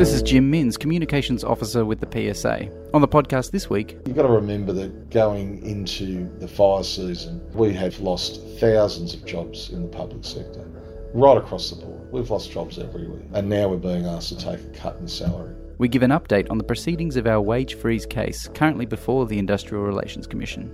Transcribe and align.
This 0.00 0.14
is 0.14 0.22
Jim 0.22 0.50
Minns, 0.50 0.78
Communications 0.78 1.44
Officer 1.44 1.84
with 1.84 2.00
the 2.00 2.08
PSA. 2.34 2.70
On 2.94 3.02
the 3.02 3.06
podcast 3.06 3.50
this 3.50 3.68
week, 3.68 3.98
You've 4.06 4.16
got 4.16 4.22
to 4.22 4.32
remember 4.32 4.72
that 4.72 5.10
going 5.10 5.62
into 5.62 6.26
the 6.38 6.48
fire 6.48 6.82
season, 6.82 7.38
we 7.52 7.74
have 7.74 8.00
lost 8.00 8.40
thousands 8.58 9.12
of 9.12 9.26
jobs 9.26 9.68
in 9.68 9.82
the 9.82 9.88
public 9.88 10.24
sector, 10.24 10.66
right 11.12 11.36
across 11.36 11.68
the 11.68 11.84
board. 11.84 12.10
We've 12.10 12.30
lost 12.30 12.50
jobs 12.50 12.78
everywhere, 12.78 13.20
and 13.34 13.46
now 13.46 13.68
we're 13.68 13.76
being 13.76 14.06
asked 14.06 14.30
to 14.30 14.38
take 14.38 14.60
a 14.60 14.68
cut 14.68 14.96
in 15.00 15.06
salary. 15.06 15.54
we 15.76 15.86
give 15.86 16.02
an 16.02 16.12
update 16.12 16.50
on 16.50 16.56
the 16.56 16.64
proceedings 16.64 17.16
of 17.16 17.26
our 17.26 17.42
wage 17.42 17.74
freeze 17.74 18.06
case, 18.06 18.48
currently 18.54 18.86
before 18.86 19.26
the 19.26 19.38
Industrial 19.38 19.84
Relations 19.84 20.26
Commission. 20.26 20.72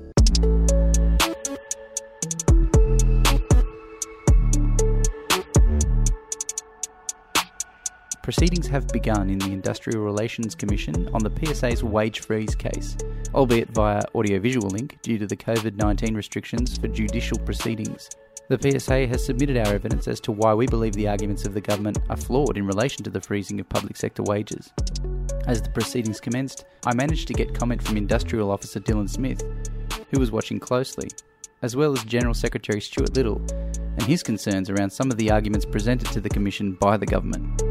Proceedings 8.26 8.66
have 8.66 8.89
begun 8.89 9.30
in 9.30 9.39
the 9.39 9.53
Industrial 9.53 10.03
Relations 10.03 10.57
Commission 10.57 11.08
on 11.14 11.22
the 11.22 11.30
PSA's 11.30 11.85
wage 11.85 12.18
freeze 12.18 12.57
case, 12.57 12.96
albeit 13.32 13.68
via 13.68 14.02
audiovisual 14.16 14.68
link 14.68 14.99
due 15.00 15.16
to 15.16 15.29
the 15.29 15.36
COVID 15.36 15.76
19 15.76 16.12
restrictions 16.12 16.76
for 16.76 16.89
judicial 16.89 17.39
proceedings. 17.39 18.11
The 18.49 18.58
PSA 18.61 19.07
has 19.07 19.25
submitted 19.25 19.57
our 19.58 19.72
evidence 19.72 20.08
as 20.08 20.18
to 20.22 20.32
why 20.32 20.54
we 20.54 20.66
believe 20.66 20.94
the 20.94 21.07
arguments 21.07 21.44
of 21.44 21.54
the 21.54 21.61
government 21.61 21.99
are 22.08 22.16
flawed 22.16 22.57
in 22.57 22.66
relation 22.66 23.04
to 23.04 23.11
the 23.11 23.21
freezing 23.21 23.61
of 23.61 23.68
public 23.68 23.96
sector 23.96 24.25
wages. 24.25 24.72
As 25.46 25.63
the 25.63 25.71
proceedings 25.71 26.18
commenced, 26.18 26.64
I 26.85 26.96
managed 26.96 27.29
to 27.29 27.32
get 27.32 27.54
comment 27.54 27.80
from 27.80 27.96
Industrial 27.96 28.50
Officer 28.50 28.80
Dylan 28.80 29.08
Smith, 29.08 29.44
who 30.11 30.18
was 30.18 30.32
watching 30.32 30.58
closely, 30.58 31.11
as 31.63 31.77
well 31.77 31.93
as 31.93 32.02
General 32.02 32.34
Secretary 32.34 32.80
Stewart 32.80 33.14
Little, 33.14 33.41
and 33.77 34.02
his 34.02 34.24
concerns 34.24 34.69
around 34.69 34.91
some 34.91 35.12
of 35.12 35.16
the 35.16 35.30
arguments 35.30 35.64
presented 35.64 36.08
to 36.08 36.20
the 36.20 36.28
Commission 36.28 36.72
by 36.72 36.97
the 36.97 37.06
government. 37.06 37.62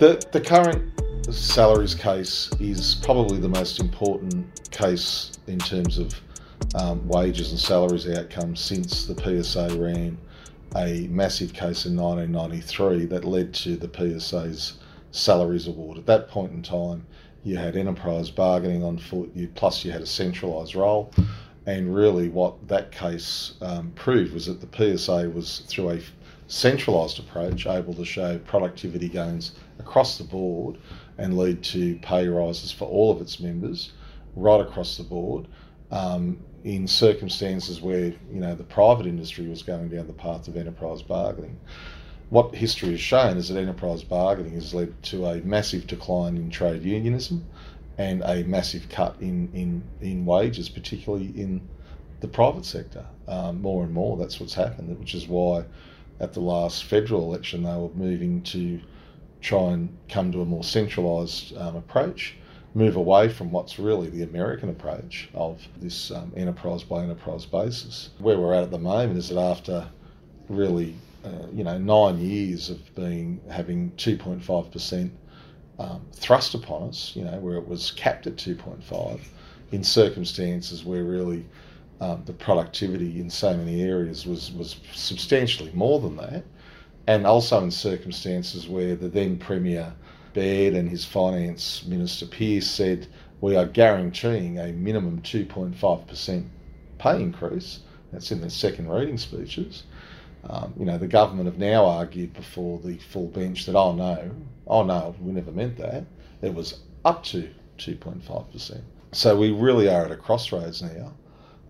The, 0.00 0.18
the 0.32 0.40
current 0.40 0.98
salaries 1.30 1.94
case 1.94 2.50
is 2.58 2.94
probably 3.02 3.38
the 3.38 3.50
most 3.50 3.80
important 3.80 4.70
case 4.70 5.32
in 5.46 5.58
terms 5.58 5.98
of 5.98 6.18
um, 6.74 7.06
wages 7.06 7.50
and 7.50 7.60
salaries 7.60 8.08
outcomes 8.08 8.60
since 8.60 9.04
the 9.04 9.14
PSA 9.14 9.78
ran 9.78 10.16
a 10.74 11.06
massive 11.08 11.52
case 11.52 11.84
in 11.84 11.98
1993 11.98 13.04
that 13.08 13.26
led 13.26 13.52
to 13.52 13.76
the 13.76 13.90
PSA's 13.92 14.78
salaries 15.10 15.66
award. 15.66 15.98
At 15.98 16.06
that 16.06 16.28
point 16.30 16.52
in 16.52 16.62
time, 16.62 17.06
you 17.44 17.58
had 17.58 17.76
enterprise 17.76 18.30
bargaining 18.30 18.82
on 18.82 18.96
foot, 18.96 19.30
you, 19.34 19.48
plus 19.48 19.84
you 19.84 19.92
had 19.92 20.00
a 20.00 20.06
centralised 20.06 20.74
role. 20.74 21.12
And 21.66 21.94
really, 21.94 22.30
what 22.30 22.68
that 22.68 22.90
case 22.90 23.52
um, 23.60 23.92
proved 23.96 24.32
was 24.32 24.46
that 24.46 24.62
the 24.62 24.96
PSA 24.96 25.28
was, 25.28 25.58
through 25.68 25.90
a 25.90 26.00
centralised 26.50 27.20
approach, 27.20 27.64
able 27.64 27.94
to 27.94 28.04
show 28.04 28.36
productivity 28.38 29.08
gains 29.08 29.52
across 29.78 30.18
the 30.18 30.24
board 30.24 30.76
and 31.16 31.38
lead 31.38 31.62
to 31.62 31.96
pay 32.00 32.26
rises 32.26 32.72
for 32.72 32.86
all 32.86 33.12
of 33.12 33.20
its 33.20 33.38
members 33.38 33.92
right 34.34 34.60
across 34.60 34.96
the 34.96 35.04
board 35.04 35.46
um, 35.92 36.36
in 36.64 36.88
circumstances 36.88 37.80
where 37.80 38.06
you 38.06 38.40
know 38.40 38.56
the 38.56 38.64
private 38.64 39.06
industry 39.06 39.46
was 39.46 39.62
going 39.62 39.88
down 39.88 40.08
the 40.08 40.12
path 40.12 40.48
of 40.48 40.56
enterprise 40.56 41.02
bargaining. 41.02 41.56
What 42.30 42.52
history 42.54 42.90
has 42.90 43.00
shown 43.00 43.36
is 43.36 43.48
that 43.48 43.58
enterprise 43.58 44.02
bargaining 44.02 44.54
has 44.54 44.74
led 44.74 45.00
to 45.04 45.26
a 45.26 45.40
massive 45.42 45.86
decline 45.86 46.36
in 46.36 46.50
trade 46.50 46.82
unionism 46.82 47.44
and 47.96 48.22
a 48.24 48.42
massive 48.42 48.88
cut 48.88 49.14
in, 49.20 49.50
in, 49.52 49.82
in 50.00 50.24
wages, 50.24 50.68
particularly 50.68 51.26
in 51.26 51.60
the 52.20 52.28
private 52.28 52.64
sector. 52.64 53.04
Um, 53.28 53.62
more 53.62 53.84
and 53.84 53.92
more, 53.92 54.16
that's 54.16 54.40
what's 54.40 54.54
happened, 54.54 54.98
which 54.98 55.14
is 55.14 55.28
why 55.28 55.64
at 56.20 56.32
the 56.32 56.40
last 56.40 56.84
federal 56.84 57.22
election 57.22 57.62
they 57.62 57.74
were 57.74 57.90
moving 57.94 58.42
to 58.42 58.80
try 59.40 59.72
and 59.72 59.88
come 60.08 60.30
to 60.32 60.42
a 60.42 60.44
more 60.44 60.62
centralised 60.62 61.56
um, 61.56 61.76
approach, 61.76 62.36
move 62.74 62.96
away 62.96 63.28
from 63.28 63.50
what's 63.50 63.78
really 63.78 64.08
the 64.10 64.22
American 64.22 64.68
approach 64.68 65.28
of 65.34 65.66
this 65.80 66.10
um, 66.10 66.32
enterprise 66.36 66.82
by 66.82 67.02
enterprise 67.02 67.46
basis. 67.46 68.10
Where 68.18 68.38
we're 68.38 68.54
at 68.54 68.64
at 68.64 68.70
the 68.70 68.78
moment 68.78 69.18
is 69.18 69.30
that 69.30 69.40
after 69.40 69.88
really, 70.48 70.94
uh, 71.24 71.46
you 71.52 71.64
know, 71.64 71.78
nine 71.78 72.18
years 72.18 72.70
of 72.70 72.94
being 72.94 73.40
having 73.50 73.90
2.5 73.92 74.70
percent 74.70 75.12
um, 75.78 76.02
thrust 76.12 76.54
upon 76.54 76.88
us, 76.88 77.12
you 77.16 77.24
know, 77.24 77.38
where 77.38 77.56
it 77.56 77.66
was 77.66 77.90
capped 77.92 78.26
at 78.26 78.36
2.5, 78.36 79.20
in 79.72 79.82
circumstances 79.82 80.84
where 80.84 81.04
really 81.04 81.46
um, 82.00 82.22
the 82.24 82.32
productivity 82.32 83.20
in 83.20 83.28
so 83.30 83.56
many 83.56 83.82
areas 83.82 84.26
was 84.26 84.52
was 84.52 84.76
substantially 84.92 85.70
more 85.74 86.00
than 86.00 86.16
that 86.16 86.44
and 87.06 87.26
also 87.26 87.62
in 87.62 87.70
circumstances 87.70 88.68
where 88.68 88.94
the 88.94 89.08
then 89.08 89.36
Premier 89.36 89.92
Baird 90.32 90.74
and 90.74 90.88
his 90.88 91.04
Finance 91.04 91.84
Minister 91.86 92.26
Pearce 92.26 92.70
said, 92.70 93.08
We 93.40 93.56
are 93.56 93.66
guaranteeing 93.66 94.58
a 94.58 94.72
minimum 94.72 95.20
2.5% 95.22 96.46
pay 96.98 97.20
increase. 97.20 97.80
That's 98.12 98.30
in 98.30 98.40
the 98.40 98.50
second 98.50 98.88
reading 98.88 99.18
speeches. 99.18 99.84
Um, 100.44 100.72
you 100.78 100.84
know, 100.84 100.98
the 100.98 101.08
government 101.08 101.46
have 101.46 101.58
now 101.58 101.84
argued 101.84 102.32
before 102.32 102.78
the 102.78 102.96
full 102.98 103.26
bench 103.26 103.66
that, 103.66 103.74
oh 103.74 103.92
no, 103.92 104.30
oh 104.66 104.84
no, 104.84 105.14
we 105.20 105.32
never 105.32 105.50
meant 105.50 105.76
that. 105.78 106.04
It 106.42 106.54
was 106.54 106.80
up 107.04 107.24
to 107.24 107.50
2.5%. 107.78 108.80
So 109.12 109.36
we 109.36 109.50
really 109.50 109.88
are 109.88 110.04
at 110.04 110.12
a 110.12 110.16
crossroads 110.16 110.80
now 110.80 111.12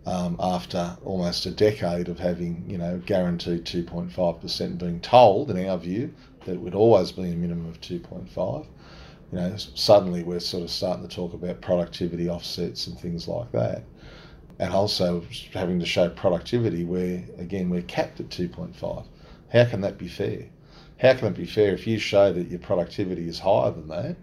um, 0.07 0.37
after 0.41 0.97
almost 1.05 1.47
a 1.47 1.51
decade 1.51 2.09
of 2.09 2.19
having, 2.19 2.65
you 2.67 2.79
know, 2.79 3.01
guaranteed 3.05 3.65
2.5%, 3.65 4.79
being 4.79 5.01
told, 5.01 5.51
in 5.51 5.69
our 5.69 5.77
view, 5.77 6.13
that 6.45 6.55
it 6.55 6.61
would 6.61 6.75
always 6.75 7.13
be 7.13 7.31
a 7.31 7.35
minimum 7.35 7.67
of 7.67 7.81
2.5. 7.81 8.67
You 9.33 9.39
know, 9.39 9.57
suddenly 9.57 10.23
we're 10.23 10.41
sort 10.41 10.65
of 10.65 10.71
starting 10.71 11.07
to 11.07 11.15
talk 11.15 11.35
about 11.35 11.61
productivity 11.61 12.29
offsets 12.29 12.87
and 12.87 12.99
things 12.99 13.29
like 13.29 13.53
that. 13.53 13.85
And 14.59 14.73
also 14.73 15.23
having 15.53 15.79
to 15.81 15.87
show 15.87 16.09
productivity 16.09 16.85
where, 16.85 17.23
again, 17.39 17.71
we're 17.71 17.83
capped 17.83 18.21
at 18.21 18.31
2.5. 18.31 19.07
How 19.53 19.65
can 19.65 19.81
that 19.83 19.99
be 19.99 20.09
fair? 20.09 20.45
How 20.99 21.15
can 21.15 21.29
it 21.29 21.37
be 21.37 21.47
fair 21.47 21.73
if 21.73 21.87
you 21.87 21.99
show 21.99 22.33
that 22.33 22.49
your 22.49 22.59
productivity 22.59 23.29
is 23.29 23.39
higher 23.39 23.71
than 23.71 23.89
that? 23.89 24.17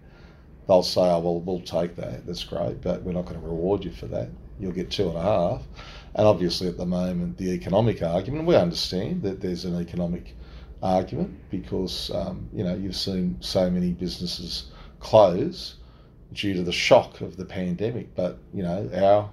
They'll 0.66 0.82
say, 0.82 1.00
oh, 1.00 1.20
well, 1.20 1.40
we'll 1.40 1.60
take 1.60 1.96
that. 1.96 2.26
That's 2.26 2.44
great, 2.44 2.82
but 2.82 3.02
we're 3.02 3.12
not 3.12 3.24
going 3.24 3.40
to 3.40 3.46
reward 3.46 3.84
you 3.84 3.90
for 3.90 4.06
that 4.08 4.28
you'll 4.60 4.72
get 4.72 4.90
two 4.90 5.08
and 5.08 5.18
a 5.18 5.22
half. 5.22 5.62
And 6.14 6.26
obviously, 6.26 6.68
at 6.68 6.76
the 6.76 6.86
moment, 6.86 7.36
the 7.36 7.50
economic 7.50 8.02
argument, 8.02 8.46
we 8.46 8.56
understand 8.56 9.22
that 9.22 9.40
there's 9.40 9.64
an 9.64 9.80
economic 9.80 10.34
argument 10.82 11.38
because, 11.50 12.10
um, 12.14 12.48
you 12.52 12.64
know, 12.64 12.74
you've 12.74 12.96
seen 12.96 13.36
so 13.40 13.70
many 13.70 13.92
businesses 13.92 14.70
close 15.00 15.76
due 16.32 16.54
to 16.54 16.62
the 16.62 16.72
shock 16.72 17.20
of 17.20 17.36
the 17.36 17.44
pandemic. 17.44 18.14
But, 18.14 18.38
you 18.52 18.62
know, 18.62 18.90
our 18.94 19.30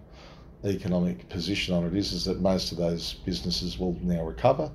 economic 0.70 1.28
position 1.30 1.74
on 1.74 1.86
it 1.86 1.96
is, 1.96 2.14
is 2.14 2.26
that 2.26 2.40
most 2.40 2.72
of 2.72 2.78
those 2.78 3.14
businesses 3.26 3.78
will 3.78 3.98
now 4.02 4.24
recover. 4.24 4.72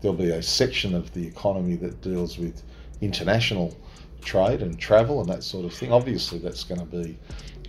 There'll 0.00 0.16
be 0.16 0.30
a 0.30 0.42
section 0.42 0.94
of 0.94 1.12
the 1.12 1.26
economy 1.26 1.76
that 1.76 2.00
deals 2.02 2.38
with 2.38 2.62
international 3.00 3.76
trade 4.20 4.62
and 4.62 4.78
travel 4.78 5.20
and 5.20 5.28
that 5.28 5.42
sort 5.42 5.64
of 5.64 5.72
thing. 5.72 5.92
Obviously, 5.92 6.38
that's 6.38 6.64
going 6.64 6.80
to 6.80 6.86
be 6.86 7.18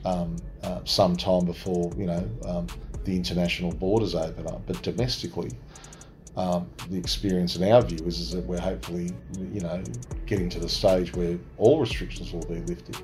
um, 0.06 0.36
uh, 0.64 0.80
some 0.86 1.16
time 1.16 1.46
before 1.46 1.92
you 1.98 2.06
know 2.06 2.30
um, 2.46 2.68
the 3.04 3.16
international 3.16 3.72
borders 3.72 4.16
open 4.16 4.48
up. 4.48 4.62
But 4.66 4.82
domestically, 4.82 5.52
um, 6.36 6.70
the 6.90 6.98
experience 6.98 7.56
in 7.56 7.72
our 7.72 7.82
view 7.82 8.06
is, 8.06 8.20
is 8.20 8.32
that 8.32 8.46
we're 8.46 8.60
hopefully 8.60 9.12
you 9.38 9.62
know 9.62 9.84
getting 10.26 10.50
to 10.50 10.60
the 10.60 10.70
stage 10.70 11.14
where 11.16 11.38
all 11.58 11.80
restrictions 11.80 12.32
will 12.32 12.46
be 12.46 12.62
lifted. 12.62 12.98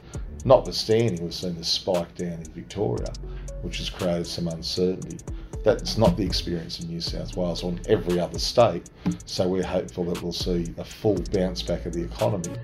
Notwithstanding, 0.45 1.23
we've 1.23 1.33
seen 1.33 1.55
this 1.55 1.67
spike 1.69 2.13
down 2.15 2.33
in 2.33 2.45
Victoria, 2.53 3.11
which 3.63 3.77
has 3.79 3.89
created 3.89 4.27
some 4.27 4.47
uncertainty. 4.47 5.17
That's 5.63 5.97
not 5.97 6.15
the 6.15 6.23
experience 6.23 6.79
in 6.79 6.87
New 6.87 7.01
South 7.01 7.35
Wales 7.35 7.63
or 7.63 7.71
in 7.71 7.81
every 7.87 8.19
other 8.19 8.37
state. 8.37 8.91
So 9.25 9.47
we're 9.47 9.63
hopeful 9.63 10.03
that 10.05 10.21
we'll 10.21 10.31
see 10.31 10.71
a 10.77 10.83
full 10.83 11.17
bounce 11.31 11.63
back 11.63 11.87
of 11.87 11.93
the 11.93 12.03
economy. 12.03 12.55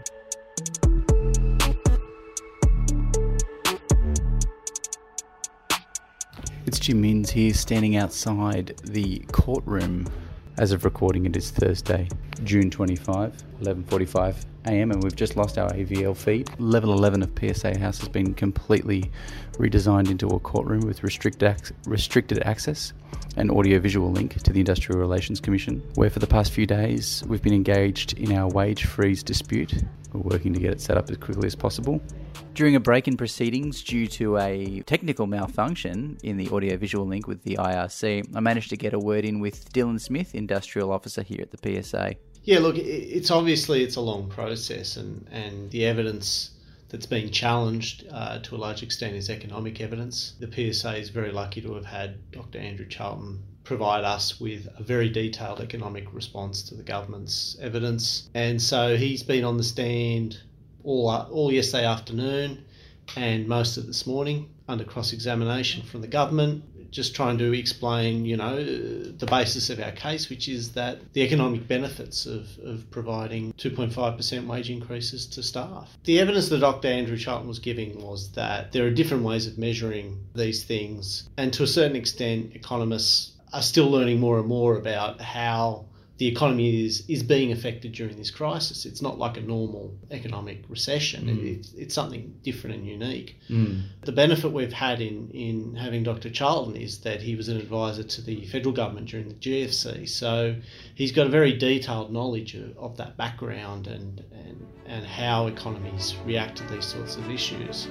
It's 6.72 6.80
Jim 6.80 7.02
Minns 7.02 7.30
here, 7.30 7.54
standing 7.54 7.98
outside 7.98 8.78
the 8.86 9.20
courtroom. 9.34 10.08
As 10.58 10.72
of 10.72 10.86
recording, 10.86 11.26
it 11.26 11.36
is 11.36 11.52
Thursday, 11.52 12.08
June 12.46 12.72
25, 12.72 13.36
11:45 13.62 14.46
a.m., 14.68 14.92
and 14.92 15.04
we've 15.04 15.14
just 15.14 15.36
lost 15.36 15.58
our 15.58 15.70
AVL 15.74 16.16
feed. 16.16 16.50
Level 16.60 16.94
11 16.94 17.24
of 17.24 17.32
PSA 17.38 17.78
House 17.78 18.00
has 18.00 18.08
been 18.08 18.34
completely 18.34 19.12
redesigned 19.58 20.10
into 20.10 20.28
a 20.28 20.40
courtroom 20.40 20.80
with 20.88 21.04
restricted 21.04 21.44
ac- 21.44 21.76
restricted 21.88 22.42
access 22.44 22.94
and 23.36 23.52
audio-visual 23.52 24.10
link 24.10 24.42
to 24.42 24.54
the 24.54 24.60
Industrial 24.60 24.98
Relations 24.98 25.42
Commission, 25.42 25.84
where 25.96 26.10
for 26.10 26.20
the 26.20 26.28
past 26.28 26.54
few 26.54 26.66
days 26.66 27.22
we've 27.28 27.44
been 27.44 27.54
engaged 27.54 28.18
in 28.18 28.32
our 28.32 28.48
wage 28.48 28.86
freeze 28.86 29.24
dispute. 29.24 29.84
We're 30.14 30.22
working 30.22 30.54
to 30.54 30.60
get 30.60 30.72
it 30.72 30.82
set 30.82 30.98
up 30.98 31.10
as 31.10 31.18
quickly 31.18 31.48
as 31.48 31.56
possible. 31.56 32.02
During 32.54 32.76
a 32.76 32.80
break 32.80 33.08
in 33.08 33.16
proceedings 33.16 33.82
due 33.82 34.08
to 34.08 34.38
a 34.38 34.82
technical 34.82 35.26
malfunction 35.26 36.18
in 36.24 36.38
the 36.38 36.50
audio-visual 36.50 37.06
link 37.06 37.28
with 37.28 37.44
the 37.44 37.56
IRC, 37.56 38.36
I 38.36 38.40
managed 38.42 38.70
to 38.72 38.78
get 38.78 38.94
a 38.94 39.00
word 39.00 39.24
in 39.24 39.40
with 39.40 39.72
Dylan 39.72 40.00
Smith, 40.00 40.36
Industrial 40.36 40.92
Officer 40.92 41.22
here 41.22 41.42
at 41.42 41.52
the 41.52 41.82
PSA. 41.84 42.16
Yeah, 42.44 42.60
look, 42.60 42.76
it's 42.78 43.32
obviously 43.32 43.84
it's 43.84 43.96
a 43.96 44.02
long 44.02 44.28
process, 44.28 44.98
and, 44.98 45.28
and 45.32 45.70
the 45.72 45.86
evidence 45.86 46.52
that's 46.90 47.06
being 47.06 47.32
challenged 47.32 48.06
uh, 48.12 48.40
to 48.40 48.56
a 48.56 48.58
large 48.58 48.84
extent 48.84 49.16
is 49.16 49.30
economic 49.30 49.80
evidence. 49.80 50.34
The 50.40 50.74
PSA 50.74 50.98
is 50.98 51.10
very 51.10 51.32
lucky 51.32 51.62
to 51.62 51.74
have 51.76 51.86
had 51.86 52.32
Dr. 52.32 52.60
Andrew 52.60 52.88
Charlton 52.88 53.42
provide 53.64 54.04
us 54.04 54.40
with 54.40 54.68
a 54.78 54.84
very 54.84 55.10
detailed 55.10 55.60
economic 55.60 56.14
response 56.14 56.64
to 56.64 56.76
the 56.76 56.84
government's 56.84 57.58
evidence, 57.62 58.30
and 58.34 58.62
so 58.62 58.98
he's 58.98 59.24
been 59.24 59.44
on 59.44 59.58
the 59.58 59.64
stand 59.64 60.38
all 60.84 61.10
all 61.32 61.52
yesterday 61.52 61.86
afternoon 61.86 62.66
and 63.16 63.48
most 63.48 63.78
of 63.78 63.86
this 63.86 64.08
morning 64.08 64.50
under 64.68 64.84
cross 64.84 65.14
examination 65.14 65.84
from 65.84 66.02
the 66.02 66.08
government 66.08 66.64
just 66.92 67.16
trying 67.16 67.38
to 67.38 67.54
explain, 67.54 68.26
you 68.26 68.36
know, 68.36 68.62
the 68.64 69.26
basis 69.26 69.70
of 69.70 69.80
our 69.80 69.92
case, 69.92 70.30
which 70.30 70.50
is 70.50 70.74
that 70.74 71.14
the 71.14 71.22
economic 71.22 71.68
benefits 71.68 72.26
of, 72.26 72.48
of 72.66 72.90
providing 72.92 73.54
2.5% 73.54 74.46
wage 74.46 74.70
increases 74.70 75.26
to 75.26 75.42
staff. 75.42 75.98
The 76.04 76.20
evidence 76.20 76.50
that 76.50 76.60
Dr. 76.60 76.90
Andrew 76.90 77.18
Charlton 77.18 77.48
was 77.48 77.60
giving 77.60 78.02
was 78.02 78.32
that 78.34 78.74
there 78.74 78.86
are 78.86 78.92
different 78.92 79.24
ways 79.24 79.48
of 79.48 79.58
measuring 79.58 80.20
these 80.36 80.64
things, 80.66 81.30
and 81.38 81.54
to 81.54 81.64
a 81.64 81.68
certain 81.68 81.96
extent, 81.96 82.56
economists 82.56 83.32
are 83.54 83.62
still 83.62 83.90
learning 83.90 84.20
more 84.20 84.40
and 84.40 84.48
more 84.48 84.78
about 84.78 85.20
how 85.22 85.86
the 86.22 86.28
economy 86.28 86.86
is, 86.86 87.04
is 87.08 87.24
being 87.24 87.52
affected 87.52 87.94
during 87.94 88.16
this 88.16 88.30
crisis. 88.30 88.86
It's 88.86 89.02
not 89.02 89.18
like 89.18 89.38
a 89.38 89.42
normal 89.42 89.98
economic 90.12 90.64
recession. 90.70 91.26
Mm. 91.26 91.58
It's, 91.58 91.74
it's 91.74 91.96
something 91.96 92.36
different 92.44 92.76
and 92.76 92.86
unique. 92.86 93.40
Mm. 93.50 93.86
The 94.02 94.12
benefit 94.12 94.52
we've 94.52 94.72
had 94.72 95.02
in, 95.02 95.32
in 95.32 95.76
having 95.76 96.04
Dr. 96.04 96.30
Charlton 96.30 96.76
is 96.76 97.00
that 97.00 97.24
he 97.24 97.36
was 97.36 97.50
an 97.50 97.58
advisor 97.58 98.04
to 98.04 98.22
the 98.22 98.46
federal 98.46 98.72
government 98.72 99.08
during 99.08 99.30
the 99.30 99.34
GFC. 99.34 100.08
So 100.08 100.56
he's 100.94 101.12
got 101.12 101.26
a 101.26 101.32
very 101.32 101.58
detailed 101.58 102.14
knowledge 102.14 102.54
of, 102.54 102.78
of 102.78 102.98
that 102.98 103.18
background 103.18 103.88
and, 103.88 104.24
and, 104.32 104.68
and 104.86 105.04
how 105.04 105.48
economies 105.48 106.16
react 106.24 106.60
to 106.60 106.64
these 106.66 106.86
sorts 106.86 107.16
of 107.16 107.32
issues. 107.32 107.88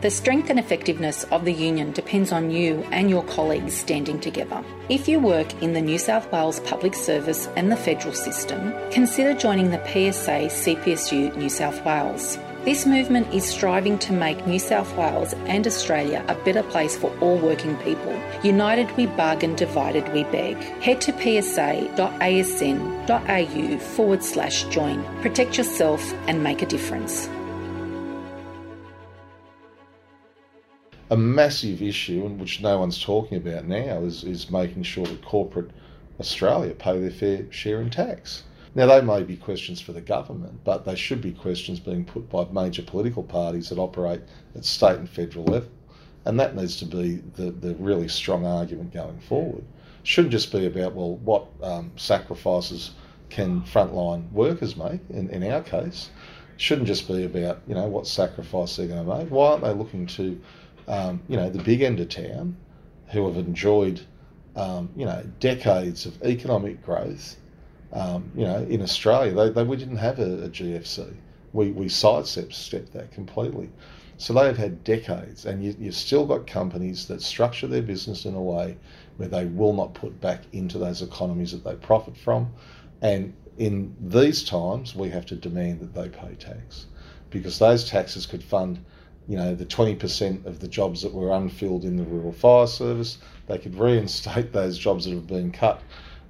The 0.00 0.10
strength 0.10 0.48
and 0.48 0.58
effectiveness 0.58 1.24
of 1.24 1.44
the 1.44 1.52
union 1.52 1.92
depends 1.92 2.32
on 2.32 2.50
you 2.50 2.82
and 2.90 3.10
your 3.10 3.22
colleagues 3.24 3.74
standing 3.74 4.18
together. 4.18 4.64
If 4.88 5.06
you 5.06 5.20
work 5.20 5.62
in 5.62 5.74
the 5.74 5.82
New 5.82 5.98
South 5.98 6.32
Wales 6.32 6.58
Public 6.60 6.94
Service 6.94 7.48
and 7.54 7.70
the 7.70 7.76
federal 7.76 8.14
system, 8.14 8.72
consider 8.90 9.34
joining 9.34 9.70
the 9.70 9.84
PSA 9.84 10.48
CPSU 10.48 11.36
New 11.36 11.50
South 11.50 11.84
Wales. 11.84 12.38
This 12.64 12.86
movement 12.86 13.34
is 13.34 13.44
striving 13.44 13.98
to 13.98 14.14
make 14.14 14.46
New 14.46 14.58
South 14.58 14.96
Wales 14.96 15.34
and 15.46 15.66
Australia 15.66 16.24
a 16.28 16.34
better 16.34 16.62
place 16.62 16.96
for 16.96 17.14
all 17.20 17.36
working 17.36 17.76
people. 17.78 18.18
United 18.42 18.90
we 18.96 19.04
bargain, 19.04 19.54
divided 19.54 20.10
we 20.14 20.24
beg. 20.24 20.56
Head 20.80 21.02
to 21.02 21.12
psa.asn.au 21.12 21.98
forward 23.78 24.24
slash 24.24 24.64
join. 24.64 25.04
Protect 25.20 25.58
yourself 25.58 26.14
and 26.26 26.42
make 26.42 26.62
a 26.62 26.66
difference. 26.66 27.28
A 31.10 31.16
massive 31.16 31.82
issue, 31.82 32.22
which 32.22 32.62
no 32.62 32.78
one's 32.78 33.02
talking 33.02 33.36
about 33.36 33.66
now, 33.66 34.02
is, 34.04 34.22
is 34.24 34.50
making 34.50 34.84
sure 34.84 35.04
that 35.06 35.24
corporate 35.24 35.70
Australia 36.20 36.72
pay 36.72 36.98
their 37.00 37.10
fair 37.10 37.50
share 37.50 37.80
in 37.80 37.90
tax. 37.90 38.44
Now, 38.76 38.86
they 38.86 39.00
may 39.00 39.24
be 39.24 39.36
questions 39.36 39.80
for 39.80 39.92
the 39.92 40.00
government, 40.00 40.60
but 40.62 40.84
they 40.84 40.94
should 40.94 41.20
be 41.20 41.32
questions 41.32 41.80
being 41.80 42.04
put 42.04 42.30
by 42.30 42.46
major 42.52 42.82
political 42.82 43.24
parties 43.24 43.68
that 43.68 43.78
operate 43.78 44.22
at 44.54 44.64
state 44.64 44.98
and 44.98 45.08
federal 45.08 45.44
level. 45.44 45.70
And 46.24 46.38
that 46.38 46.54
needs 46.54 46.76
to 46.76 46.84
be 46.84 47.16
the, 47.34 47.50
the 47.50 47.74
really 47.76 48.06
strong 48.06 48.46
argument 48.46 48.92
going 48.92 49.18
forward. 49.18 49.64
Shouldn't 50.04 50.32
just 50.32 50.52
be 50.52 50.66
about, 50.66 50.94
well, 50.94 51.16
what 51.16 51.46
um, 51.62 51.90
sacrifices 51.96 52.92
can 53.28 53.62
frontline 53.62 54.30
workers 54.30 54.76
make, 54.76 55.00
in, 55.10 55.28
in 55.30 55.50
our 55.50 55.62
case. 55.62 56.10
Shouldn't 56.56 56.86
just 56.86 57.08
be 57.08 57.24
about, 57.24 57.62
you 57.66 57.74
know, 57.74 57.86
what 57.86 58.06
sacrifice 58.06 58.76
they're 58.76 58.86
going 58.86 59.04
to 59.04 59.16
make. 59.16 59.30
Why 59.30 59.50
aren't 59.50 59.64
they 59.64 59.72
looking 59.72 60.06
to 60.08 60.40
um, 60.88 61.20
you 61.28 61.36
know, 61.36 61.50
the 61.50 61.62
big 61.62 61.82
end 61.82 62.00
of 62.00 62.08
town 62.08 62.56
who 63.08 63.26
have 63.26 63.36
enjoyed, 63.36 64.00
um, 64.56 64.88
you 64.96 65.04
know, 65.04 65.22
decades 65.40 66.06
of 66.06 66.22
economic 66.22 66.82
growth. 66.82 67.36
Um, 67.92 68.30
you 68.36 68.44
know, 68.44 68.64
in 68.68 68.82
Australia, 68.82 69.32
they, 69.32 69.50
they, 69.50 69.64
we 69.64 69.76
didn't 69.76 69.96
have 69.96 70.20
a, 70.20 70.44
a 70.44 70.48
GFC. 70.48 71.12
We, 71.52 71.72
we 71.72 71.88
sidestepped 71.88 72.92
that 72.92 73.10
completely. 73.10 73.68
So 74.16 74.34
they 74.34 74.44
have 74.44 74.58
had 74.58 74.84
decades, 74.84 75.46
and 75.46 75.64
you, 75.64 75.74
you've 75.78 75.94
still 75.94 76.26
got 76.26 76.46
companies 76.46 77.08
that 77.08 77.22
structure 77.22 77.66
their 77.66 77.82
business 77.82 78.26
in 78.26 78.34
a 78.34 78.42
way 78.42 78.76
where 79.16 79.28
they 79.28 79.46
will 79.46 79.72
not 79.72 79.94
put 79.94 80.20
back 80.20 80.42
into 80.52 80.78
those 80.78 81.02
economies 81.02 81.52
that 81.52 81.64
they 81.64 81.74
profit 81.74 82.16
from. 82.16 82.52
And 83.02 83.32
in 83.56 83.96
these 84.00 84.44
times, 84.44 84.94
we 84.94 85.08
have 85.08 85.26
to 85.26 85.36
demand 85.36 85.80
that 85.80 85.94
they 85.94 86.08
pay 86.08 86.34
tax 86.34 86.86
because 87.30 87.58
those 87.58 87.88
taxes 87.88 88.26
could 88.26 88.42
fund 88.42 88.84
you 89.30 89.36
know, 89.36 89.54
the 89.54 89.64
20% 89.64 90.44
of 90.44 90.58
the 90.58 90.66
jobs 90.66 91.02
that 91.02 91.14
were 91.14 91.30
unfilled 91.30 91.84
in 91.84 91.96
the 91.96 92.02
rural 92.02 92.32
fire 92.32 92.66
service. 92.66 93.18
They 93.46 93.58
could 93.58 93.76
reinstate 93.76 94.52
those 94.52 94.76
jobs 94.76 95.04
that 95.04 95.14
have 95.14 95.28
been 95.28 95.52
cut, 95.52 95.80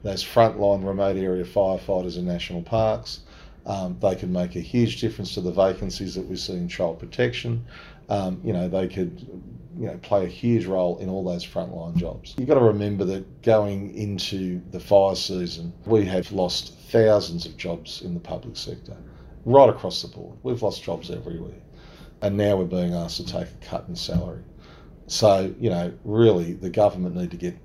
those 0.02 0.22
frontline 0.22 0.86
remote 0.86 1.16
area 1.16 1.44
firefighters 1.44 2.18
in 2.18 2.26
national 2.26 2.60
parks. 2.60 3.20
Um, 3.64 3.96
they 4.02 4.14
could 4.16 4.28
make 4.28 4.54
a 4.54 4.60
huge 4.60 5.00
difference 5.00 5.32
to 5.32 5.40
the 5.40 5.50
vacancies 5.50 6.14
that 6.14 6.26
we 6.26 6.36
see 6.36 6.52
in 6.52 6.68
child 6.68 6.98
protection. 6.98 7.64
Um, 8.10 8.38
you 8.44 8.52
know, 8.52 8.68
they 8.68 8.86
could 8.86 9.18
you 9.78 9.86
know, 9.86 9.98
play 10.02 10.26
a 10.26 10.28
huge 10.28 10.66
role 10.66 10.98
in 10.98 11.08
all 11.08 11.24
those 11.24 11.46
frontline 11.46 11.96
jobs. 11.96 12.34
You've 12.36 12.48
got 12.48 12.58
to 12.58 12.64
remember 12.64 13.06
that 13.06 13.40
going 13.40 13.94
into 13.94 14.60
the 14.72 14.80
fire 14.80 15.14
season, 15.14 15.72
we 15.86 16.04
have 16.04 16.32
lost 16.32 16.74
thousands 16.90 17.46
of 17.46 17.56
jobs 17.56 18.02
in 18.02 18.12
the 18.12 18.20
public 18.20 18.58
sector, 18.58 18.96
right 19.46 19.70
across 19.70 20.02
the 20.02 20.08
board. 20.08 20.36
We've 20.42 20.62
lost 20.62 20.82
jobs 20.82 21.10
everywhere 21.10 21.54
and 22.22 22.36
now 22.36 22.56
we're 22.56 22.64
being 22.64 22.94
asked 22.94 23.16
to 23.16 23.26
take 23.26 23.48
a 23.48 23.66
cut 23.66 23.86
in 23.88 23.96
salary. 23.96 24.42
So, 25.06 25.54
you 25.58 25.70
know, 25.70 25.92
really 26.04 26.52
the 26.52 26.70
government 26.70 27.16
need 27.16 27.30
to 27.32 27.36
get 27.36 27.56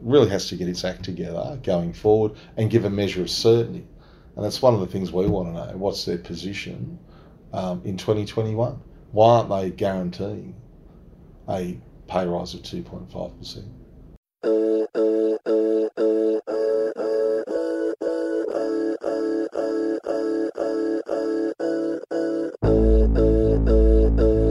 really 0.00 0.28
has 0.30 0.48
to 0.48 0.56
get 0.56 0.68
its 0.68 0.84
act 0.84 1.04
together 1.04 1.58
going 1.62 1.92
forward 1.92 2.32
and 2.56 2.70
give 2.70 2.84
a 2.84 2.90
measure 2.90 3.20
of 3.20 3.30
certainty. 3.30 3.86
And 4.36 4.44
that's 4.44 4.62
one 4.62 4.74
of 4.74 4.80
the 4.80 4.86
things 4.86 5.12
we 5.12 5.26
want 5.26 5.48
to 5.48 5.52
know. 5.52 5.76
What's 5.76 6.04
their 6.04 6.18
position 6.18 6.98
um, 7.52 7.82
in 7.84 7.96
2021? 7.96 8.80
Why 9.10 9.28
aren't 9.28 9.48
they 9.48 9.70
guaranteeing 9.70 10.54
a 11.48 11.80
pay 12.06 12.26
rise 12.26 12.54
of 12.54 12.62
2.5%? 12.62 13.64